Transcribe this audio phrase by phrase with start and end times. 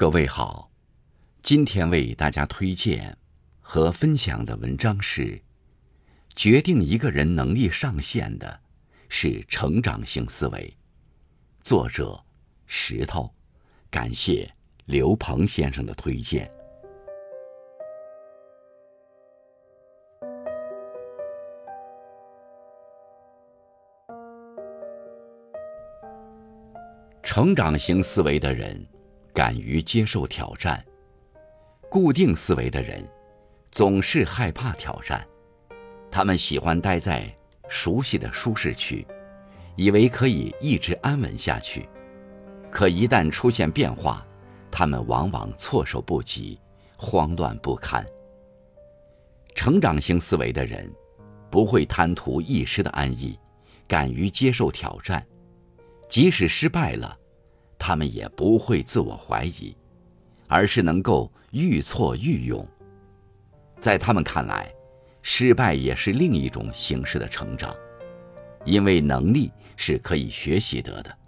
[0.00, 0.70] 各位好，
[1.42, 3.18] 今天为大家推荐
[3.60, 5.38] 和分享的文章是：
[6.34, 8.60] 决定一个人能力上限的
[9.10, 10.74] 是成长性思维。
[11.60, 12.18] 作者
[12.64, 13.30] 石头，
[13.90, 14.50] 感谢
[14.86, 16.50] 刘鹏先生的推荐。
[27.22, 28.82] 成长型思维的人。
[29.40, 30.84] 敢于接受挑战，
[31.88, 33.02] 固定思维的人
[33.72, 35.26] 总是害怕挑战，
[36.10, 37.24] 他们喜欢待在
[37.66, 39.06] 熟悉的舒适区，
[39.76, 41.88] 以为可以一直安稳下去。
[42.70, 44.22] 可一旦出现变化，
[44.70, 46.60] 他们往往措手不及，
[46.98, 48.04] 慌乱不堪。
[49.54, 50.92] 成长型思维的人
[51.50, 53.38] 不会贪图一时的安逸，
[53.88, 55.26] 敢于接受挑战，
[56.10, 57.16] 即使失败了。
[57.80, 59.74] 他们也不会自我怀疑，
[60.46, 62.64] 而是能够愈挫愈勇。
[63.78, 64.70] 在他们看来，
[65.22, 67.74] 失败也是另一种形式的成长，
[68.66, 71.18] 因为能力是可以学习得的。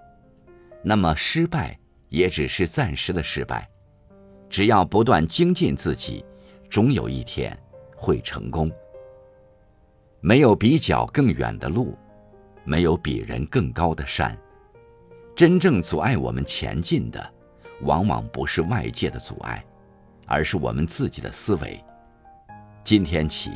[0.85, 1.79] 那么，失败
[2.11, 3.67] 也只是暂时的失败，
[4.51, 6.23] 只要不断精进自己，
[6.69, 7.59] 终有一天
[7.97, 8.71] 会成功。
[10.21, 11.97] 没有比脚更远的路，
[12.63, 14.39] 没有比人更高的山。
[15.43, 17.33] 真正阻碍我们前进的，
[17.81, 19.61] 往往不是外界的阻碍，
[20.25, 21.83] 而是我们自己的思维。
[22.85, 23.51] 今天起，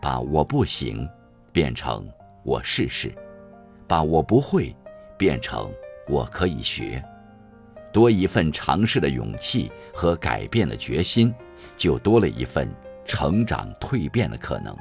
[0.00, 1.04] 把我不行
[1.50, 2.08] 变成
[2.44, 3.12] 我试试，
[3.88, 4.72] 把我不会
[5.18, 5.68] 变成
[6.06, 7.04] 我可以学，
[7.92, 11.34] 多一份尝试的勇气和改变的决心，
[11.76, 12.72] 就多了一份
[13.04, 14.72] 成长蜕变的可能。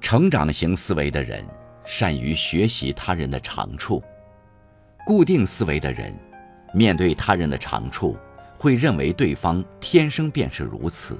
[0.00, 1.44] 成长型思维的人，
[1.84, 4.00] 善于学习他人的长处。
[5.04, 6.14] 固定思维的人，
[6.72, 8.16] 面对他人的长处，
[8.58, 11.18] 会认为对方天生便是如此，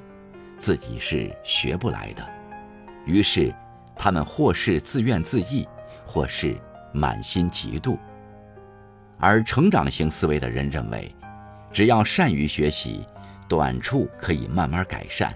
[0.57, 2.25] 自己是学不来的。
[3.05, 3.53] 于是，
[3.95, 5.67] 他们或是自怨自艾，
[6.05, 6.55] 或是
[6.93, 7.97] 满心嫉妒。
[9.19, 11.13] 而成长型思维的人认为，
[11.71, 13.05] 只要善于学习，
[13.49, 15.35] 短处可以慢慢改善，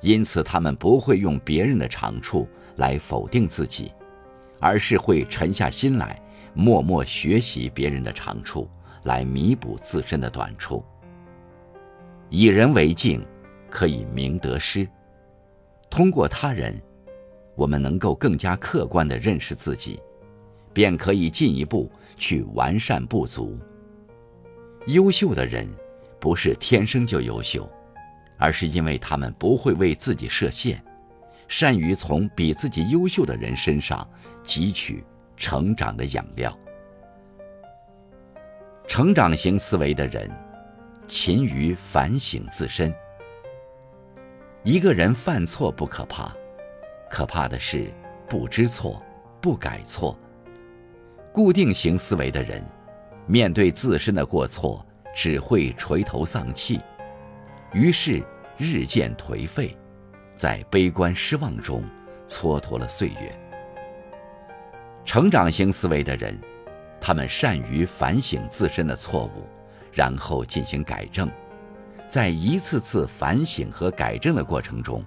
[0.00, 3.92] 因此他们不会用别人的长处来否定自己，
[4.60, 6.20] 而是会沉下心来。
[6.54, 8.70] 默默学习别人的长处，
[9.02, 10.84] 来弥补自身的短处。
[12.30, 13.24] 以人为镜，
[13.68, 14.88] 可以明得失。
[15.90, 16.80] 通过他人，
[17.54, 20.00] 我们能够更加客观地认识自己，
[20.72, 23.58] 便可以进一步去完善不足。
[24.86, 25.68] 优秀的人，
[26.20, 27.68] 不是天生就优秀，
[28.38, 30.82] 而是因为他们不会为自己设限，
[31.46, 34.08] 善于从比自己优秀的人身上
[34.44, 35.04] 汲取。
[35.36, 36.56] 成长的养料。
[38.86, 40.30] 成长型思维的人，
[41.08, 42.94] 勤于反省自身。
[44.62, 46.34] 一个人犯错不可怕，
[47.10, 47.90] 可怕的是
[48.28, 49.02] 不知错、
[49.40, 50.18] 不改错。
[51.32, 52.64] 固定型思维的人，
[53.26, 56.80] 面对自身的过错，只会垂头丧气，
[57.72, 58.22] 于是
[58.56, 59.76] 日渐颓废，
[60.36, 61.82] 在悲观失望中
[62.28, 63.43] 蹉跎了岁月。
[65.04, 66.38] 成长型思维的人，
[67.00, 69.46] 他们善于反省自身的错误，
[69.92, 71.30] 然后进行改正。
[72.08, 75.04] 在一次次反省和改正的过程中，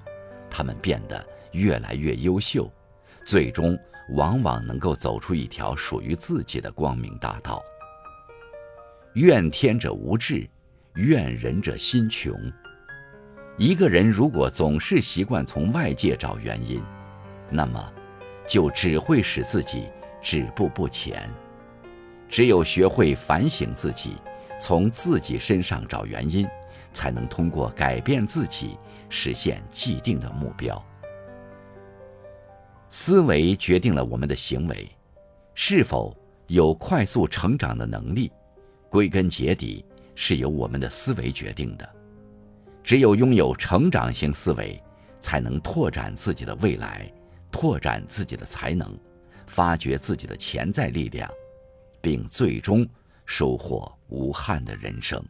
[0.50, 2.72] 他们变得越来越优秀，
[3.26, 3.78] 最终
[4.16, 7.62] 往往能够走出一条属于自己的光明大道。
[9.14, 10.48] 怨天者无志，
[10.94, 12.34] 怨人者心穷。
[13.58, 16.82] 一个人如果总是习惯从外界找原因，
[17.50, 17.94] 那么。
[18.48, 19.90] 就只会使自己
[20.22, 21.30] 止步不前。
[22.30, 24.16] 只有学会反省自己，
[24.60, 26.48] 从自己身上找原因，
[26.94, 28.78] 才能通过改变自己
[29.10, 30.84] 实现既定的目标。
[32.90, 34.90] 思维决定了我们的行为，
[35.54, 36.16] 是否
[36.48, 38.32] 有快速成长的能力，
[38.90, 41.88] 归根结底是由我们的思维决定的。
[42.84, 44.82] 只有拥有成长型思维，
[45.20, 47.12] 才能拓展自己的未来。
[47.52, 48.98] 拓展自己的才能，
[49.48, 51.30] 发掘自己的潜在力量，
[52.02, 52.88] 并最终
[53.26, 55.24] 收获无憾的人生。